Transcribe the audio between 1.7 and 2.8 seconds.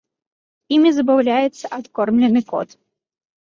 адкормлены кот.